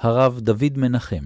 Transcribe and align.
הרב 0.00 0.40
דוד 0.40 0.72
מנחם. 0.76 1.24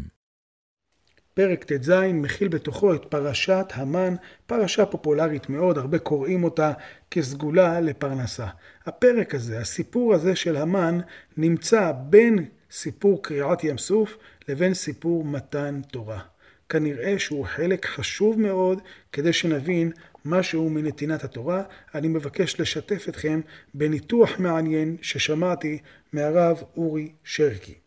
פרק 1.35 1.65
ט"ז 1.65 1.91
מכיל 2.15 2.49
בתוכו 2.49 2.95
את 2.95 3.05
פרשת 3.09 3.67
המן, 3.75 4.15
פרשה 4.47 4.87
פופולרית 4.87 5.49
מאוד, 5.49 5.79
הרבה 5.79 5.99
קוראים 5.99 6.45
אותה 6.45 6.73
כסגולה 7.11 7.81
לפרנסה. 7.81 8.47
הפרק 8.87 9.35
הזה, 9.35 9.59
הסיפור 9.59 10.15
הזה 10.15 10.37
של 10.37 10.57
המן, 10.57 10.99
נמצא 11.37 11.93
בין 12.11 12.45
סיפור 12.71 13.23
קריעת 13.23 13.65
ים 13.65 13.79
סוף 13.79 14.17
לבין 14.49 14.75
סיפור 14.75 15.25
מתן 15.25 15.81
תורה. 15.91 16.21
כנראה 16.69 17.19
שהוא 17.19 17.45
חלק 17.45 17.87
חשוב 17.87 18.41
מאוד 18.41 18.79
כדי 19.13 19.33
שנבין 19.33 19.93
משהו 20.25 20.71
מנתינת 20.71 21.25
התורה. 21.25 21.63
אני 21.95 22.09
מבקש 22.09 22.61
לשתף 22.61 23.09
אתכם 23.09 23.41
בניתוח 23.75 24.39
מעניין 24.39 24.97
ששמעתי 25.03 25.79
מהרב 26.13 26.63
אורי 26.77 27.13
שרקי. 27.25 27.82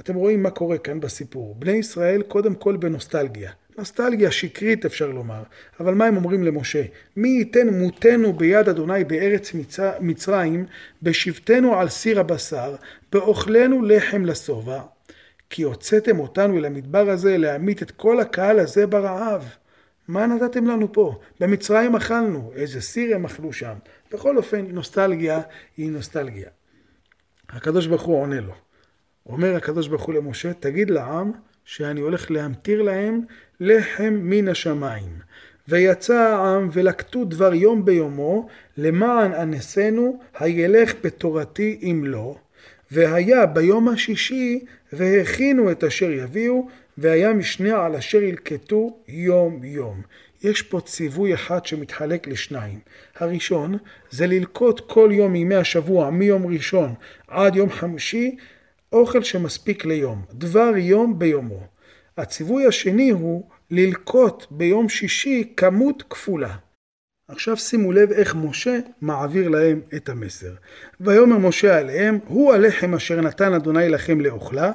אתם 0.00 0.14
רואים 0.14 0.42
מה 0.42 0.50
קורה 0.50 0.78
כאן 0.78 1.00
בסיפור. 1.00 1.54
בני 1.58 1.72
ישראל 1.72 2.22
קודם 2.22 2.54
כל 2.54 2.76
בנוסטלגיה. 2.76 3.50
נוסטלגיה 3.78 4.30
שקרית 4.30 4.84
אפשר 4.84 5.08
לומר, 5.08 5.42
אבל 5.80 5.94
מה 5.94 6.06
הם 6.06 6.16
אומרים 6.16 6.44
למשה? 6.44 6.82
מי 7.16 7.28
ייתן 7.28 7.68
מותנו 7.68 8.32
ביד 8.32 8.68
אדוני 8.68 9.04
בארץ 9.04 9.52
מצרים, 10.00 10.66
בשבתנו 11.02 11.78
על 11.80 11.88
סיר 11.88 12.20
הבשר, 12.20 12.74
באוכלנו 13.12 13.82
לחם 13.84 14.24
לשובע, 14.24 14.80
כי 15.50 15.62
הוצאתם 15.62 16.20
אותנו 16.20 16.58
אל 16.58 16.64
המדבר 16.64 17.10
הזה 17.10 17.36
להמית 17.36 17.82
את 17.82 17.90
כל 17.90 18.20
הקהל 18.20 18.58
הזה 18.58 18.86
ברעב. 18.86 19.48
מה 20.08 20.26
נתתם 20.26 20.66
לנו 20.66 20.92
פה? 20.92 21.20
במצרים 21.40 21.96
אכלנו, 21.96 22.52
איזה 22.54 22.80
סיר 22.80 23.14
הם 23.14 23.24
אכלו 23.24 23.52
שם. 23.52 23.74
בכל 24.12 24.36
אופן, 24.36 24.66
נוסטלגיה 24.68 25.40
היא 25.76 25.90
נוסטלגיה. 25.90 26.48
הקדוש 27.48 27.86
ברוך 27.86 28.02
הוא 28.02 28.20
עונה 28.20 28.40
לו. 28.40 28.54
אומר 29.28 29.56
הקדוש 29.56 29.88
ברוך 29.88 30.02
הוא 30.02 30.14
למשה, 30.14 30.52
תגיד 30.52 30.90
לעם 30.90 31.32
שאני 31.64 32.00
הולך 32.00 32.30
להמטיר 32.30 32.82
להם 32.82 33.20
לחם 33.60 34.18
מן 34.22 34.48
השמיים. 34.48 35.12
ויצא 35.68 36.14
העם 36.14 36.68
ולקטו 36.72 37.24
דבר 37.24 37.54
יום 37.54 37.84
ביומו, 37.84 38.48
למען 38.76 39.32
אנסנו, 39.32 40.20
הילך 40.38 40.94
בתורתי 41.04 41.78
אם 41.82 42.02
לא. 42.06 42.36
והיה 42.90 43.46
ביום 43.46 43.88
השישי, 43.88 44.64
והכינו 44.92 45.70
את 45.70 45.84
אשר 45.84 46.10
יביאו, 46.10 46.68
והיה 46.98 47.32
משנה 47.32 47.84
על 47.84 47.96
אשר 47.96 48.22
ילקטו 48.22 48.96
יום 49.08 49.64
יום. 49.64 50.02
יש 50.42 50.62
פה 50.62 50.80
ציווי 50.80 51.34
אחד 51.34 51.66
שמתחלק 51.66 52.26
לשניים. 52.28 52.78
הראשון 53.16 53.78
זה 54.10 54.26
ללקוט 54.26 54.80
כל 54.86 55.10
יום 55.12 55.32
מימי 55.32 55.54
השבוע, 55.54 56.10
מיום 56.10 56.46
ראשון 56.46 56.94
עד 57.28 57.56
יום 57.56 57.70
חמישי, 57.70 58.36
אוכל 58.94 59.22
שמספיק 59.22 59.84
ליום, 59.84 60.22
דבר 60.32 60.72
יום 60.76 61.18
ביומו. 61.18 61.60
הציווי 62.16 62.66
השני 62.66 63.10
הוא 63.10 63.48
ללקוט 63.70 64.46
ביום 64.50 64.88
שישי 64.88 65.52
כמות 65.56 66.02
כפולה. 66.10 66.54
עכשיו 67.28 67.56
שימו 67.56 67.92
לב 67.92 68.12
איך 68.12 68.34
משה 68.34 68.78
מעביר 69.00 69.48
להם 69.48 69.80
את 69.96 70.08
המסר. 70.08 70.52
ויאמר 71.00 71.38
משה 71.38 71.78
עליהם, 71.78 72.18
הוא 72.26 72.52
הלחם 72.52 72.94
אשר 72.94 73.20
נתן 73.20 73.52
אדוני 73.52 73.88
לכם 73.88 74.20
לאוכלה, 74.20 74.72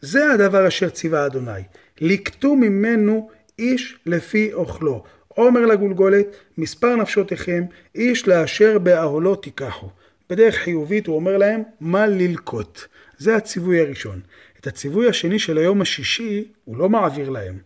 זה 0.00 0.32
הדבר 0.32 0.68
אשר 0.68 0.88
ציווה 0.88 1.26
אדוני. 1.26 1.62
לקטו 2.00 2.56
ממנו 2.56 3.30
איש 3.58 3.98
לפי 4.06 4.52
אוכלו. 4.52 5.04
עומר 5.28 5.66
לגולגולת, 5.66 6.36
מספר 6.58 6.96
נפשותיכם, 6.96 7.64
איש 7.94 8.28
לאשר 8.28 8.78
באהלו 8.78 9.34
תיקחו. 9.34 9.88
בדרך 10.30 10.54
חיובית 10.54 11.06
הוא 11.06 11.16
אומר 11.16 11.36
להם, 11.36 11.62
מה 11.80 12.06
ללקוט. 12.06 12.80
זה 13.18 13.36
הציווי 13.36 13.80
הראשון. 13.80 14.20
את 14.60 14.66
הציווי 14.66 15.08
השני 15.08 15.38
של 15.38 15.58
היום 15.58 15.80
השישי 15.80 16.44
הוא 16.64 16.76
לא 16.76 16.88
מעביר 16.88 17.30
להם, 17.30 17.58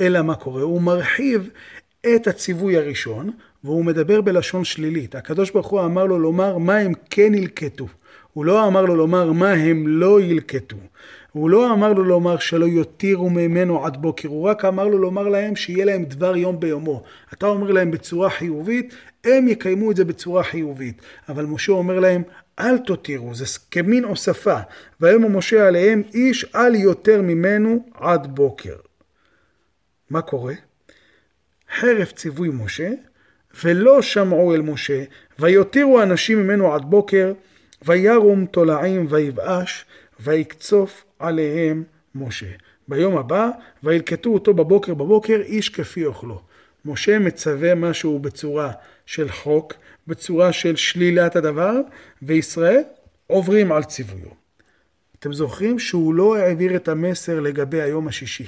אלא 0.00 0.22
מה 0.22 0.34
קורה? 0.34 0.62
הוא 0.62 0.82
מרחיב 0.82 1.48
את 2.14 2.26
הציווי 2.26 2.76
הראשון, 2.76 3.30
והוא 3.64 3.84
מדבר 3.84 4.20
בלשון 4.20 4.64
שלילית. 4.64 5.14
הקדוש 5.14 5.50
ברוך 5.50 5.66
הוא 5.66 5.84
אמר 5.84 6.06
לו 6.06 6.18
לומר 6.18 6.58
מה 6.58 6.76
הם 6.76 6.92
כן 7.10 7.34
ילקטו. 7.34 7.88
הוא 8.32 8.44
לא 8.44 8.66
אמר 8.66 8.84
לו 8.84 8.96
לומר 8.96 9.32
מה 9.32 9.52
הם 9.52 9.88
לא 9.88 10.20
ילקטו. 10.20 10.76
הוא 11.32 11.50
לא 11.50 11.72
אמר 11.72 11.92
לו 11.92 12.04
לומר 12.04 12.38
שלא 12.38 12.66
יותירו 12.66 13.30
ממנו 13.30 13.86
עד 13.86 13.96
בוקר, 13.96 14.28
הוא 14.28 14.48
רק 14.48 14.64
אמר 14.64 14.86
לו 14.86 14.98
לומר 14.98 15.28
להם 15.28 15.56
שיהיה 15.56 15.84
להם 15.84 16.04
דבר 16.04 16.36
יום 16.36 16.60
ביומו. 16.60 17.02
אתה 17.32 17.46
אומר 17.46 17.70
להם 17.70 17.90
בצורה 17.90 18.30
חיובית, 18.30 18.94
הם 19.24 19.48
יקיימו 19.48 19.90
את 19.90 19.96
זה 19.96 20.04
בצורה 20.04 20.42
חיובית. 20.42 21.02
אבל 21.28 21.44
משה 21.44 21.72
אומר 21.72 22.00
להם, 22.00 22.22
אל 22.58 22.78
תותירו, 22.78 23.34
זה 23.34 23.44
כמין 23.70 24.04
הוספה. 24.04 24.58
ויאמר 25.00 25.28
משה 25.28 25.68
עליהם, 25.68 26.02
איש 26.14 26.44
אל 26.54 26.74
יותר 26.74 27.22
ממנו 27.22 27.84
עד 27.94 28.34
בוקר. 28.34 28.76
מה 30.10 30.22
קורה? 30.22 30.54
חרף 31.78 32.12
ציווי 32.12 32.48
משה, 32.52 32.90
ולא 33.64 34.02
שמעו 34.02 34.54
אל 34.54 34.62
משה, 34.62 35.04
ויותירו 35.38 36.02
אנשים 36.02 36.38
ממנו 36.42 36.74
עד 36.74 36.82
בוקר, 36.84 37.32
וירום 37.84 38.46
תולעים 38.46 39.06
ויבאש, 39.08 39.84
ויקצוף 40.20 41.04
עליהם 41.18 41.84
משה. 42.14 42.46
ביום 42.88 43.16
הבא, 43.16 43.48
וילקטו 43.82 44.30
אותו 44.30 44.54
בבוקר 44.54 44.94
בבוקר, 44.94 45.40
איש 45.44 45.68
כפי 45.68 46.06
אוכלו. 46.06 46.40
משה 46.84 47.18
מצווה 47.18 47.74
משהו 47.74 48.18
בצורה 48.18 48.72
של 49.06 49.28
חוק, 49.28 49.74
בצורה 50.06 50.52
של 50.52 50.76
שלילת 50.76 51.36
הדבר, 51.36 51.74
וישראל 52.22 52.82
עוברים 53.26 53.72
על 53.72 53.84
ציוויו. 53.84 54.28
אתם 55.18 55.32
זוכרים 55.32 55.78
שהוא 55.78 56.14
לא 56.14 56.36
העביר 56.36 56.76
את 56.76 56.88
המסר 56.88 57.40
לגבי 57.40 57.82
היום 57.82 58.08
השישי. 58.08 58.46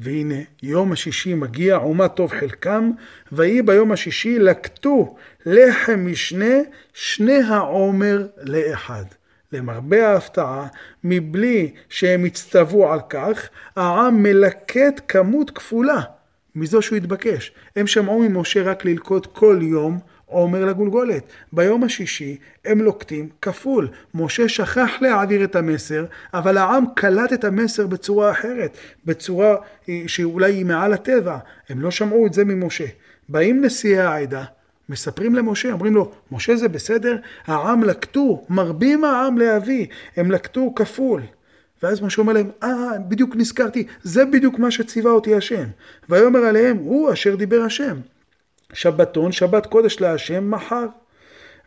והנה, 0.00 0.34
יום 0.62 0.92
השישי 0.92 1.34
מגיע, 1.34 1.78
ומה 1.78 2.08
טוב 2.08 2.30
חלקם, 2.30 2.90
ויהי 3.32 3.62
ביום 3.62 3.92
השישי 3.92 4.38
לקטו 4.38 5.16
לחם 5.46 6.06
משנה, 6.10 6.54
שני 6.94 7.42
העומר 7.42 8.26
לאחד. 8.42 9.04
למרבה 9.52 10.08
ההפתעה, 10.08 10.66
מבלי 11.04 11.72
שהם 11.88 12.24
הצטוו 12.24 12.92
על 12.92 13.00
כך, 13.08 13.48
העם 13.76 14.22
מלקט 14.22 15.00
כמות 15.08 15.50
כפולה 15.50 16.00
מזו 16.54 16.82
שהוא 16.82 16.96
התבקש. 16.96 17.52
הם 17.76 17.86
שמעו 17.86 18.18
ממשה 18.18 18.62
רק 18.62 18.84
ללקוט 18.84 19.26
כל 19.26 19.58
יום 19.62 19.98
עומר 20.28 20.64
לגולגולת. 20.64 21.22
ביום 21.52 21.84
השישי 21.84 22.36
הם 22.64 22.80
לוקטים 22.80 23.28
כפול. 23.42 23.88
משה 24.14 24.48
שכח 24.48 24.90
להעביר 25.00 25.44
את 25.44 25.56
המסר, 25.56 26.04
אבל 26.34 26.58
העם 26.58 26.84
קלט 26.94 27.32
את 27.32 27.44
המסר 27.44 27.86
בצורה 27.86 28.30
אחרת, 28.30 28.76
בצורה 29.06 29.56
שאולי 30.06 30.52
היא 30.52 30.66
מעל 30.66 30.92
הטבע. 30.92 31.38
הם 31.68 31.80
לא 31.80 31.90
שמעו 31.90 32.26
את 32.26 32.32
זה 32.32 32.44
ממשה. 32.44 32.86
באים 33.28 33.64
נשיאי 33.64 33.98
העדה, 33.98 34.44
מספרים 34.88 35.34
למשה, 35.34 35.72
אומרים 35.72 35.94
לו, 35.94 36.12
משה 36.32 36.56
זה 36.56 36.68
בסדר? 36.68 37.16
העם 37.46 37.84
לקטו, 37.84 38.44
מרבים 38.48 39.04
העם 39.04 39.38
להביא, 39.38 39.86
הם 40.16 40.30
לקטו 40.30 40.72
כפול. 40.76 41.22
ואז 41.82 42.02
משה 42.02 42.22
אומר 42.22 42.32
להם, 42.32 42.50
אה, 42.62 42.98
בדיוק 43.08 43.36
נזכרתי, 43.36 43.86
זה 44.02 44.24
בדיוק 44.24 44.58
מה 44.58 44.70
שציווה 44.70 45.10
אותי 45.10 45.34
השם. 45.34 45.64
ויאמר 46.08 46.38
עליהם, 46.38 46.76
הוא 46.76 47.12
אשר 47.12 47.36
דיבר 47.36 47.62
השם. 47.62 47.96
שבתון, 48.72 49.32
שבת 49.32 49.66
קודש 49.66 50.00
להשם, 50.00 50.50
מחר. 50.50 50.86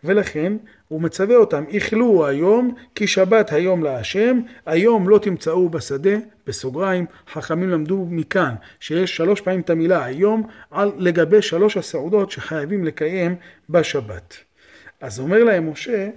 ולכן 0.03 0.53
הוא 0.87 1.01
מצווה 1.01 1.35
אותם, 1.35 1.63
איכלו 1.69 2.27
היום 2.27 2.75
כי 2.95 3.07
שבת 3.07 3.51
היום 3.51 3.83
להשם, 3.83 4.39
היום 4.65 5.09
לא 5.09 5.17
תמצאו 5.17 5.69
בשדה, 5.69 6.17
בסוגריים, 6.47 7.05
חכמים 7.33 7.69
למדו 7.69 8.05
מכאן 8.09 8.55
שיש 8.79 9.17
שלוש 9.17 9.41
פעמים 9.41 9.59
את 9.59 9.69
המילה 9.69 10.05
היום 10.05 10.47
על 10.71 10.91
לגבי 10.97 11.41
שלוש 11.41 11.77
הסעודות 11.77 12.31
שחייבים 12.31 12.85
לקיים 12.85 13.35
בשבת. 13.69 14.37
אז 15.01 15.19
אומר 15.19 15.43
להם 15.43 15.71
משה, 15.71 16.09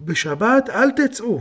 בשבת 0.00 0.70
אל 0.70 0.90
תצאו. 0.90 1.40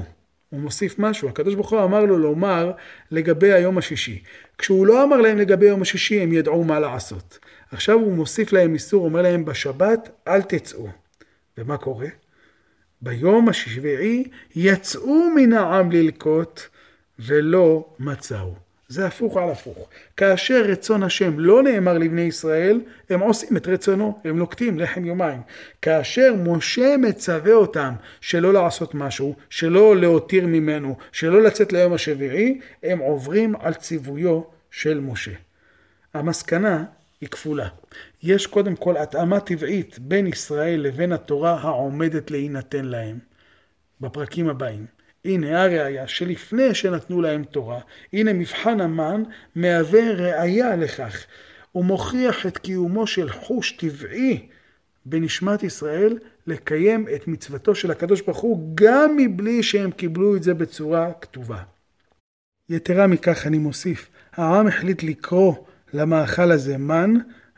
הוא 0.50 0.60
מוסיף 0.60 1.00
משהו, 1.00 1.30
הקדוש 1.30 1.56
ברוך 1.56 1.72
הוא 1.72 1.84
אמר 1.84 2.06
לו 2.06 2.18
לומר 2.18 2.72
לגבי 3.12 3.54
היום 3.54 3.78
השישי. 3.78 4.24
כשהוא 4.58 4.88
לא 4.88 5.04
אמר 5.04 5.18
להם 5.18 5.38
לגבי 5.38 5.66
יום 5.66 5.82
השישי 5.82 6.22
הם 6.22 6.34
ידעו 6.34 6.64
מה 6.64 6.80
לעשות. 6.80 7.40
עכשיו 7.74 7.96
הוא 7.96 8.14
מוסיף 8.14 8.54
להם 8.54 8.74
איסור, 8.74 9.06
אומר 9.06 9.22
להם 9.22 9.46
בשבת 9.46 10.10
אל 10.28 10.42
תצאו. 10.42 10.88
ומה 11.58 11.78
קורה? 11.78 12.08
ביום 13.02 13.50
השביעי 13.50 14.24
יצאו 14.56 15.30
מן 15.36 15.54
העם 15.54 15.92
ללקוט 15.92 16.62
ולא 17.20 17.86
מצאו. 18.00 18.54
זה 18.88 19.08
הפוך 19.08 19.38
על 19.38 19.50
הפוך. 19.50 19.90
כאשר 20.18 20.62
רצון 20.66 21.04
השם 21.04 21.40
לא 21.40 21.64
נאמר 21.64 21.98
לבני 21.98 22.22
ישראל, 22.22 22.82
הם 23.10 23.20
עושים 23.20 23.58
את 23.58 23.68
רצונו, 23.68 24.20
הם 24.26 24.38
נוקטים 24.38 24.80
לחם 24.80 25.06
יומיים. 25.06 25.42
כאשר 25.82 26.34
משה 26.38 26.96
מצווה 26.98 27.54
אותם 27.54 27.94
שלא 28.22 28.54
לעשות 28.54 28.96
משהו, 28.96 29.36
שלא 29.50 29.96
להותיר 29.96 30.48
ממנו, 30.48 30.98
שלא 31.12 31.42
לצאת 31.42 31.74
ליום 31.74 31.94
השביעי, 31.94 32.60
הם 32.84 33.00
עוברים 33.00 33.56
על 33.60 33.74
ציוויו 33.74 34.42
של 34.72 35.00
משה. 35.00 35.32
המסקנה 36.14 36.84
היא 37.24 37.30
כפולה. 37.30 37.68
יש 38.24 38.48
קודם 38.48 38.76
כל 38.76 38.98
התאמה 38.98 39.40
טבעית 39.40 40.00
בין 40.00 40.28
ישראל 40.28 40.80
לבין 40.80 41.12
התורה 41.12 41.60
העומדת 41.62 42.32
להינתן 42.32 42.86
להם. 42.86 43.20
בפרקים 44.02 44.50
הבאים. 44.50 44.86
הנה 45.26 45.64
הראיה 45.64 46.08
שלפני 46.08 46.76
שנתנו 46.76 47.22
להם 47.22 47.44
תורה, 47.44 47.80
הנה 48.14 48.34
מבחן 48.34 48.82
המן 48.82 49.24
מהווה 49.56 50.12
ראיה 50.12 50.76
לכך. 50.76 51.26
הוא 51.72 51.86
מוכיח 51.86 52.46
את 52.46 52.58
קיומו 52.58 53.08
של 53.08 53.30
חוש 53.30 53.72
טבעי 53.72 54.48
בנשמת 55.06 55.64
ישראל 55.64 56.20
לקיים 56.48 57.08
את 57.16 57.28
מצוותו 57.28 57.76
של 57.76 57.92
הקדוש 57.92 58.22
ברוך 58.22 58.40
הוא 58.40 58.72
גם 58.76 59.18
מבלי 59.18 59.64
שהם 59.64 59.92
קיבלו 59.92 60.36
את 60.36 60.44
זה 60.44 60.54
בצורה 60.54 61.12
כתובה. 61.22 61.64
יתרה 62.70 63.08
מכך 63.08 63.48
אני 63.48 63.58
מוסיף, 63.58 64.10
העם 64.34 64.68
החליט 64.68 65.04
לקרוא 65.04 65.56
למאכל 65.94 66.52
הזה 66.52 66.78
מן, 66.78 67.14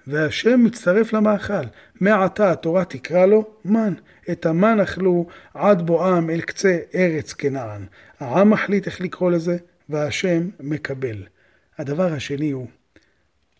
והשם 0.08 0.64
מצטרף 0.64 1.14
למאכל. 1.14 1.64
מעתה 2.02 2.52
התורה 2.52 2.86
תקרא 2.86 3.26
לו 3.26 3.46
מן. 3.66 3.94
את 4.32 4.46
המן 4.46 4.80
אכלו 4.80 5.28
עד 5.54 5.82
בואם 5.82 6.30
אל 6.30 6.42
קצה 6.42 6.78
ארץ 6.96 7.34
כנען. 7.34 7.86
העם 8.20 8.50
מחליט 8.50 8.88
איך 8.88 9.02
לקרוא 9.02 9.32
לזה, 9.32 9.58
והשם 9.90 10.50
מקבל. 10.60 11.24
הדבר 11.78 12.14
השני 12.14 12.52
הוא, 12.52 12.68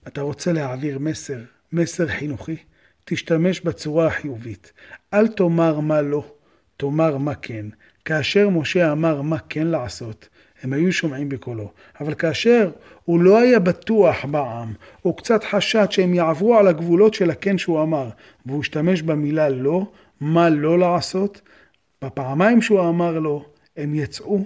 אתה 0.08 0.22
רוצה 0.22 0.54
להעביר 0.54 1.00
מסר, 1.00 1.40
מסר 1.72 2.08
חינוכי? 2.08 2.56
תשתמש 3.06 3.62
בצורה 3.62 4.08
החיובית. 4.08 4.72
אל 5.14 5.28
תאמר 5.28 5.80
מה 5.80 6.02
לא, 6.02 6.26
תאמר 6.78 7.18
מה 7.18 7.36
כן. 7.36 7.66
כאשר 8.06 8.50
משה 8.50 8.92
אמר 8.92 9.22
מה 9.22 9.38
כן 9.50 9.68
לעשות, 9.68 10.30
הם 10.66 10.74
היו 10.74 10.94
שומעים 10.94 11.30
בקולו. 11.30 11.72
אבל 12.02 12.14
כאשר 12.14 12.72
הוא 13.06 13.20
לא 13.20 13.40
היה 13.40 13.60
בטוח 13.60 14.26
בעם, 14.26 14.74
הוא 15.02 15.18
קצת 15.18 15.44
חשד 15.44 15.86
שהם 15.90 16.14
יעברו 16.14 16.56
על 16.56 16.68
הגבולות 16.68 17.14
של 17.14 17.32
הכן 17.32 17.58
שהוא 17.58 17.82
אמר, 17.82 18.10
והוא 18.46 18.62
השתמש 18.62 19.02
במילה 19.02 19.50
לא, 19.50 19.88
מה 20.22 20.50
לא 20.50 20.80
לעשות, 20.80 21.42
בפעמיים 22.02 22.62
שהוא 22.62 22.90
אמר 22.90 23.20
לו, 23.20 23.46
הם 23.78 23.96
יצאו 23.96 24.44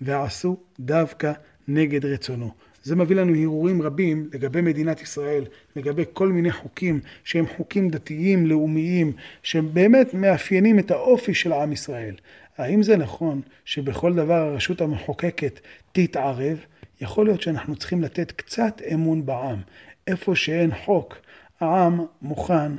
ועשו 0.00 0.56
דווקא 0.80 1.32
נגד 1.68 2.04
רצונו. 2.04 2.50
זה 2.82 2.96
מביא 2.96 3.16
לנו 3.16 3.34
הרהורים 3.34 3.82
רבים 3.82 4.28
לגבי 4.34 4.60
מדינת 4.60 5.02
ישראל, 5.02 5.44
לגבי 5.76 6.04
כל 6.12 6.28
מיני 6.28 6.52
חוקים 6.52 7.00
שהם 7.24 7.46
חוקים 7.56 7.88
דתיים, 7.88 8.46
לאומיים, 8.46 9.12
שהם 9.42 9.68
באמת 9.72 10.14
מאפיינים 10.14 10.78
את 10.78 10.90
האופי 10.90 11.34
של 11.34 11.52
עם 11.52 11.72
ישראל. 11.72 12.14
האם 12.58 12.82
זה 12.82 12.96
נכון 12.96 13.40
שבכל 13.64 14.14
דבר 14.14 14.34
הרשות 14.34 14.80
המחוקקת 14.80 15.60
תתערב? 15.92 16.58
יכול 17.00 17.26
להיות 17.26 17.42
שאנחנו 17.42 17.76
צריכים 17.76 18.02
לתת 18.02 18.32
קצת 18.32 18.82
אמון 18.94 19.26
בעם. 19.26 19.60
איפה 20.06 20.36
שאין 20.36 20.70
חוק, 20.84 21.16
העם 21.60 22.00
מוכן 22.22 22.72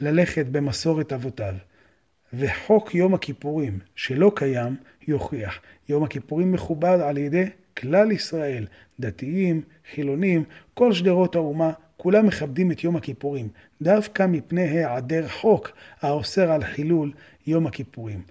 ללכת 0.00 0.46
במסורת 0.46 1.12
אבותיו. 1.12 1.54
וחוק 2.32 2.94
יום 2.94 3.14
הכיפורים 3.14 3.78
שלא 3.96 4.32
קיים, 4.34 4.76
יוכיח. 5.08 5.60
יום 5.88 6.04
הכיפורים 6.04 6.52
מכובד 6.52 6.98
על 7.00 7.18
ידי 7.18 7.44
כלל 7.76 8.12
ישראל, 8.12 8.66
דתיים, 9.00 9.62
חילונים, 9.94 10.44
כל 10.74 10.92
שדרות 10.92 11.34
האומה, 11.34 11.72
כולם 11.96 12.26
מכבדים 12.26 12.72
את 12.72 12.84
יום 12.84 12.96
הכיפורים, 12.96 13.48
דווקא 13.82 14.26
מפני 14.26 14.62
היעדר 14.62 15.28
חוק 15.28 15.70
האוסר 16.00 16.50
על 16.52 16.64
חילול 16.64 17.12
יום 17.46 17.66
הכיפורים. 17.66 18.22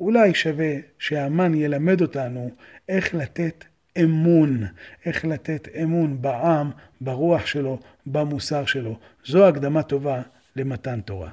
אולי 0.00 0.34
שווה 0.34 0.74
שהמן 0.98 1.54
ילמד 1.54 2.00
אותנו 2.00 2.50
איך 2.88 3.14
לתת 3.14 3.64
אמון, 4.02 4.64
איך 5.06 5.24
לתת 5.24 5.68
אמון 5.82 6.22
בעם, 6.22 6.70
ברוח 7.00 7.46
שלו, 7.46 7.78
במוסר 8.06 8.66
שלו. 8.66 8.98
זו 9.24 9.48
הקדמה 9.48 9.82
טובה 9.82 10.22
למתן 10.56 11.00
תורה. 11.00 11.30